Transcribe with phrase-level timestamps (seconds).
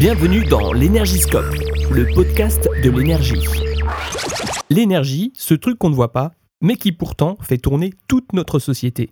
[0.00, 1.54] Bienvenue dans l'Énergiscope,
[1.90, 3.44] le podcast de l'énergie.
[4.70, 9.10] L'énergie, ce truc qu'on ne voit pas, mais qui pourtant fait tourner toute notre société.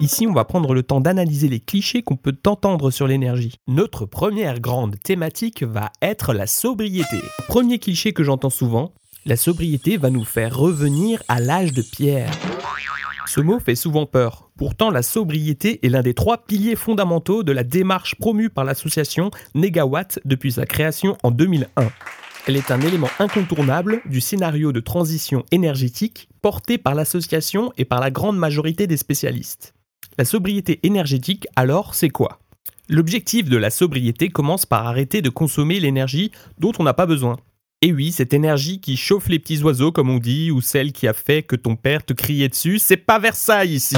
[0.00, 3.54] Ici, on va prendre le temps d'analyser les clichés qu'on peut entendre sur l'énergie.
[3.68, 7.20] Notre première grande thématique va être la sobriété.
[7.48, 8.92] Premier cliché que j'entends souvent,
[9.24, 12.30] la sobriété va nous faire revenir à l'âge de pierre.
[13.32, 14.50] Ce mot fait souvent peur.
[14.56, 19.30] Pourtant, la sobriété est l'un des trois piliers fondamentaux de la démarche promue par l'association
[19.54, 21.92] Negawatt depuis sa création en 2001.
[22.48, 28.00] Elle est un élément incontournable du scénario de transition énergétique porté par l'association et par
[28.00, 29.74] la grande majorité des spécialistes.
[30.18, 32.40] La sobriété énergétique, alors, c'est quoi?
[32.88, 37.36] L'objectif de la sobriété commence par arrêter de consommer l'énergie dont on n'a pas besoin.
[37.82, 41.08] Et oui, cette énergie qui chauffe les petits oiseaux, comme on dit, ou celle qui
[41.08, 43.96] a fait que ton père te criait dessus, c'est pas Versailles ici.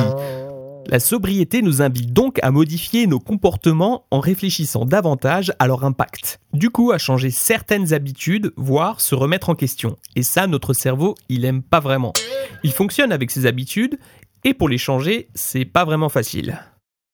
[0.87, 6.39] La sobriété nous invite donc à modifier nos comportements en réfléchissant davantage à leur impact.
[6.53, 9.97] Du coup, à changer certaines habitudes, voire se remettre en question.
[10.15, 12.13] Et ça, notre cerveau, il aime pas vraiment.
[12.63, 13.99] Il fonctionne avec ses habitudes,
[14.45, 16.61] et pour les changer, c'est pas vraiment facile.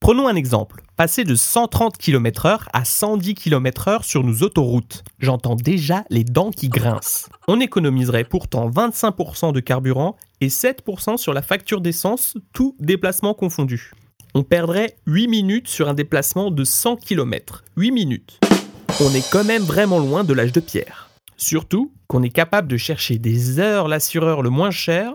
[0.09, 0.81] Prenons un exemple.
[0.97, 5.05] Passer de 130 km/h à 110 km/h sur nos autoroutes.
[5.19, 7.28] J'entends déjà les dents qui grincent.
[7.47, 13.92] On économiserait pourtant 25% de carburant et 7% sur la facture d'essence, tout déplacement confondu.
[14.33, 17.64] On perdrait 8 minutes sur un déplacement de 100 km.
[17.77, 18.41] 8 minutes.
[19.03, 21.11] On est quand même vraiment loin de l'âge de pierre.
[21.36, 25.12] Surtout qu'on est capable de chercher des heures l'assureur le moins cher,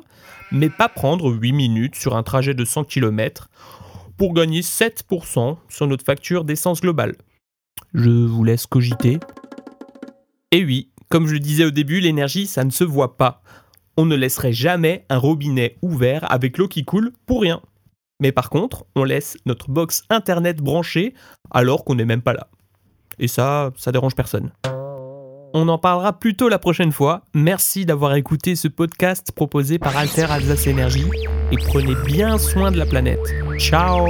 [0.51, 3.49] mais pas prendre 8 minutes sur un trajet de 100 km
[4.17, 7.15] pour gagner 7% sur notre facture d'essence globale.
[7.93, 9.19] Je vous laisse cogiter.
[10.51, 13.41] Et oui, comme je le disais au début, l'énergie, ça ne se voit pas.
[13.97, 17.61] On ne laisserait jamais un robinet ouvert avec l'eau qui coule pour rien.
[18.19, 21.13] Mais par contre, on laisse notre box internet branchée
[21.51, 22.47] alors qu'on n'est même pas là.
[23.19, 24.51] Et ça, ça dérange personne.
[25.55, 27.21] On en parlera plus tôt la prochaine fois.
[27.35, 31.05] Merci d'avoir écouté ce podcast proposé par Alter Alsace Énergie
[31.51, 33.21] et prenez bien soin de la planète.
[33.59, 34.07] Ciao